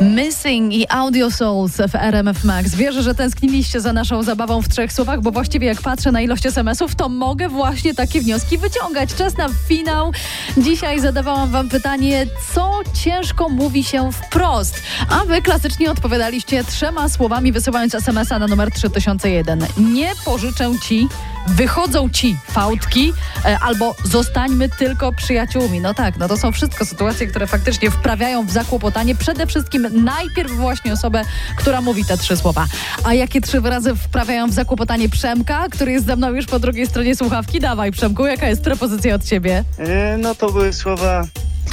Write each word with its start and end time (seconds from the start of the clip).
Missing 0.00 0.72
i 0.74 0.86
Audio 0.88 1.30
Souls 1.30 1.76
w 1.76 1.94
RMF 1.94 2.44
Max. 2.44 2.74
Wierzę, 2.74 3.02
że 3.02 3.14
tęskniliście 3.14 3.80
za 3.80 3.92
naszą 3.92 4.22
zabawą 4.22 4.62
w 4.62 4.68
trzech 4.68 4.92
słowach, 4.92 5.20
bo 5.20 5.30
właściwie 5.30 5.66
jak 5.66 5.82
patrzę 5.82 6.12
na 6.12 6.20
ilość 6.20 6.46
SMS-ów, 6.46 6.94
to 6.94 7.08
mogę 7.08 7.48
właśnie 7.48 7.94
takie 7.94 8.20
wnioski 8.20 8.58
wyciągać. 8.58 9.14
Czas 9.14 9.36
na 9.36 9.48
finał. 9.68 10.12
Dzisiaj 10.58 11.00
zadawałam 11.00 11.50
wam 11.50 11.68
pytanie, 11.68 12.26
co 12.54 12.80
ciężko 12.94 13.48
mówi 13.48 13.84
się 13.84 14.12
wprost? 14.12 14.82
A 15.10 15.24
wy 15.24 15.42
klasycznie 15.42 15.90
odpowiadaliście 15.90 16.64
trzema 16.64 17.08
słowami, 17.08 17.52
wysyłając 17.52 17.94
SMS-a 17.94 18.38
na 18.38 18.46
numer 18.46 18.70
3001. 18.70 19.66
Nie 19.78 20.12
pożyczę 20.24 20.70
ci 20.82 21.08
wychodzą 21.48 22.10
ci 22.10 22.36
fałdki 22.50 23.12
e, 23.44 23.58
albo 23.58 23.94
zostańmy 24.04 24.68
tylko 24.68 25.12
przyjaciółmi. 25.12 25.80
No 25.80 25.94
tak, 25.94 26.16
no 26.18 26.28
to 26.28 26.36
są 26.36 26.52
wszystko 26.52 26.84
sytuacje, 26.84 27.26
które 27.26 27.46
faktycznie 27.46 27.90
wprawiają 27.90 28.46
w 28.46 28.50
zakłopotanie 28.50 29.14
przede 29.14 29.46
wszystkim 29.46 29.88
najpierw 29.92 30.52
właśnie 30.52 30.92
osobę, 30.92 31.22
która 31.56 31.80
mówi 31.80 32.04
te 32.04 32.16
trzy 32.16 32.36
słowa. 32.36 32.66
A 33.04 33.14
jakie 33.14 33.40
trzy 33.40 33.60
wyrazy 33.60 33.94
wprawiają 33.94 34.50
w 34.50 34.52
zakłopotanie 34.52 35.08
Przemka, 35.08 35.66
który 35.70 35.92
jest 35.92 36.06
ze 36.06 36.16
mną 36.16 36.30
już 36.30 36.46
po 36.46 36.58
drugiej 36.58 36.86
stronie 36.86 37.16
słuchawki? 37.16 37.60
Dawaj 37.60 37.92
Przemku, 37.92 38.26
jaka 38.26 38.48
jest 38.48 38.62
propozycja 38.62 39.14
od 39.14 39.24
ciebie? 39.24 39.64
E, 39.78 40.16
no 40.18 40.34
to 40.34 40.52
były 40.52 40.72
słowa 40.72 41.24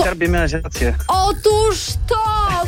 Skarbie 0.02 0.28
miałaś 0.30 0.52
rację. 0.54 0.96
Otóż 1.08 1.78
to! 2.08 2.16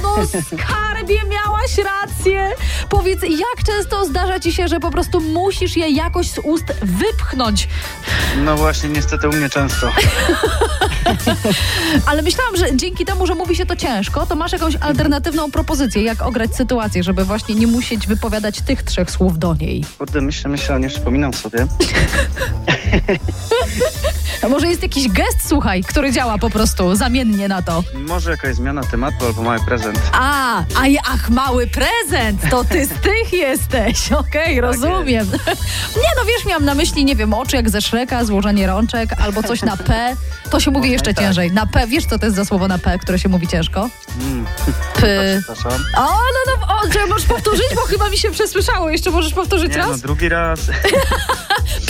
No 0.03 0.15
skarbie 0.57 1.17
miałaś 1.29 1.77
rację! 1.77 2.49
Powiedz, 2.89 3.21
jak 3.21 3.65
często 3.65 4.05
zdarza 4.05 4.39
ci 4.39 4.53
się, 4.53 4.67
że 4.67 4.79
po 4.79 4.91
prostu 4.91 5.21
musisz 5.21 5.77
je 5.77 5.89
jakoś 5.89 6.27
z 6.27 6.37
ust 6.43 6.65
wypchnąć? 6.81 7.67
No 8.37 8.57
właśnie, 8.57 8.89
niestety 8.89 9.29
u 9.29 9.31
mnie 9.33 9.49
często. 9.49 9.91
Ale 12.05 12.21
myślałam, 12.21 12.55
że 12.55 12.75
dzięki 12.75 13.05
temu, 13.05 13.27
że 13.27 13.35
mówi 13.35 13.55
się 13.55 13.65
to 13.65 13.75
ciężko, 13.75 14.25
to 14.25 14.35
masz 14.35 14.51
jakąś 14.51 14.75
alternatywną 14.75 15.51
propozycję, 15.51 16.03
jak 16.03 16.21
ograć 16.21 16.55
sytuację, 16.55 17.03
żeby 17.03 17.25
właśnie 17.25 17.55
nie 17.55 17.67
musieć 17.67 18.07
wypowiadać 18.07 18.61
tych 18.61 18.83
trzech 18.83 19.11
słów 19.11 19.39
do 19.39 19.53
niej. 19.55 19.85
Kurde, 19.97 20.21
myślę, 20.21 20.49
myślę, 20.49 20.79
nie 20.79 20.89
przypominam 20.89 21.33
sobie. 21.33 21.67
Może 24.49 24.67
jest 24.67 24.83
jakiś 24.83 25.09
gest, 25.09 25.47
słuchaj, 25.47 25.83
który 25.83 26.11
działa 26.11 26.37
po 26.37 26.49
prostu 26.49 26.95
zamiennie 26.95 27.47
na 27.47 27.61
to. 27.61 27.83
Może 27.93 28.31
jakaś 28.31 28.55
zmiana 28.55 28.81
tematu 28.83 29.25
albo 29.25 29.41
mały 29.41 29.59
prezent. 29.65 30.01
A, 30.13 30.59
a 30.59 30.83
ach, 31.05 31.29
mały 31.29 31.67
prezent, 31.67 32.41
to 32.49 32.63
ty 32.63 32.85
z 32.85 32.89
tych 32.89 33.33
jesteś. 33.33 34.11
Okej, 34.29 34.61
rozumiem. 34.61 35.25
Nie 36.03 36.11
no, 36.17 36.25
wiesz, 36.27 36.45
miałam 36.45 36.65
na 36.65 36.75
myśli, 36.75 37.05
nie 37.05 37.15
wiem, 37.15 37.33
oczy 37.33 37.55
jak 37.55 37.69
ze 37.69 37.81
Szreka, 37.81 38.25
złożenie 38.25 38.67
rączek 38.67 39.09
albo 39.21 39.43
coś 39.43 39.61
na 39.61 39.77
P. 39.77 40.15
To 40.49 40.59
się 40.59 40.71
mówi 40.71 40.91
jeszcze 40.91 41.13
tak. 41.13 41.25
ciężej. 41.25 41.51
Na 41.51 41.65
P, 41.65 41.87
wiesz 41.87 42.05
co 42.05 42.19
to 42.19 42.25
jest 42.25 42.35
za 42.35 42.45
słowo 42.45 42.67
na 42.67 42.77
P, 42.77 42.99
które 42.99 43.19
się 43.19 43.29
mówi 43.29 43.47
ciężko? 43.47 43.89
Mm, 44.21 44.45
P. 44.93 45.41
przepraszam. 45.45 45.81
O, 45.97 46.01
no 46.01 46.57
no, 46.59 46.75
o, 46.75 46.89
czy 46.91 47.07
możesz 47.07 47.27
powtórzyć, 47.27 47.67
bo 47.75 47.81
chyba 47.81 48.09
mi 48.09 48.17
się 48.17 48.31
przesłyszało. 48.31 48.89
Jeszcze 48.89 49.11
możesz 49.11 49.33
powtórzyć 49.33 49.71
Nie, 49.71 49.77
raz? 49.77 49.89
no 49.89 49.97
drugi 49.97 50.29
raz. 50.29 50.59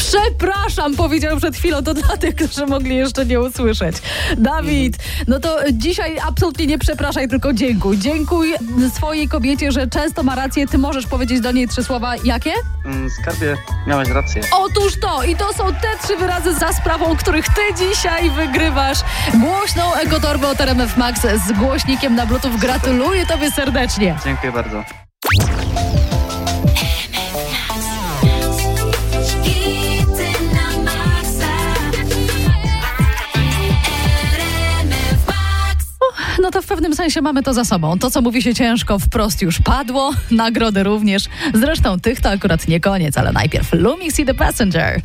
Przepraszam, 0.09 0.95
powiedział 0.95 1.37
przed 1.37 1.55
chwilą, 1.55 1.83
to 1.83 1.93
dla 1.93 2.17
tych, 2.17 2.35
którzy 2.35 2.65
mogli 2.65 2.95
jeszcze 2.95 3.25
nie 3.25 3.39
usłyszeć. 3.41 3.95
Dawid, 4.37 4.97
no 5.27 5.39
to 5.39 5.57
dzisiaj 5.71 6.17
absolutnie 6.27 6.67
nie 6.67 6.77
przepraszaj, 6.79 7.27
tylko 7.27 7.53
dziękuj. 7.53 7.97
Dziękuj 7.97 8.53
swojej 8.95 9.27
kobiecie, 9.27 9.71
że 9.71 9.87
często 9.87 10.23
ma 10.23 10.35
rację. 10.35 10.67
Ty 10.67 10.77
możesz 10.77 11.07
powiedzieć 11.07 11.41
do 11.41 11.51
niej 11.51 11.67
trzy 11.67 11.83
słowa. 11.83 12.13
Jakie? 12.23 12.51
Mm, 12.85 13.09
Skarbie, 13.09 13.57
miałaś 13.87 14.09
rację. 14.09 14.41
Otóż 14.51 14.99
to! 14.99 15.23
I 15.23 15.35
to 15.35 15.53
są 15.53 15.73
te 15.73 15.87
trzy 16.03 16.17
wyrazy 16.17 16.53
za 16.53 16.73
sprawą, 16.73 17.17
których 17.17 17.45
ty 17.45 17.61
dzisiaj 17.77 18.29
wygrywasz. 18.31 18.97
Głośną 19.33 19.93
ekotorbę 19.93 20.47
od 20.47 20.61
RMF 20.61 20.97
Max 20.97 21.21
z 21.21 21.51
głośnikiem 21.51 22.15
na 22.15 22.25
Bluetooth. 22.25 22.57
Gratuluję 22.59 23.25
tobie 23.25 23.51
serdecznie. 23.51 24.17
Dziękuję 24.25 24.51
bardzo. 24.51 25.08
No 36.49 36.53
to 36.53 36.61
w 36.61 36.67
pewnym 36.67 36.95
sensie 36.95 37.21
mamy 37.21 37.43
to 37.43 37.53
za 37.53 37.65
sobą. 37.65 37.99
To, 37.99 38.11
co 38.11 38.21
mówi 38.21 38.41
się 38.41 38.55
ciężko, 38.55 38.99
wprost 38.99 39.41
już 39.41 39.59
padło. 39.59 40.11
Nagrody 40.31 40.83
również. 40.83 41.23
Zresztą 41.53 41.99
tych 41.99 42.21
to 42.21 42.29
akurat 42.29 42.67
nie 42.67 42.79
koniec, 42.79 43.17
ale 43.17 43.31
najpierw 43.31 43.73
Lumix 43.73 44.19
i 44.19 44.25
The 44.25 44.33
Passenger. 44.33 45.01